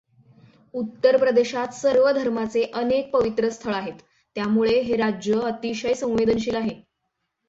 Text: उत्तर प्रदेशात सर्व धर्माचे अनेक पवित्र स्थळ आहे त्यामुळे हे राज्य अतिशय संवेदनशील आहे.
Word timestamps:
उत्तर 0.73 1.17
प्रदेशात 1.17 1.73
सर्व 1.73 2.09
धर्माचे 2.11 2.63
अनेक 2.75 3.11
पवित्र 3.13 3.49
स्थळ 3.49 3.73
आहे 3.73 3.91
त्यामुळे 4.35 4.79
हे 4.79 4.97
राज्य 4.97 5.39
अतिशय 5.43 5.93
संवेदनशील 5.93 6.55
आहे. 6.55 6.75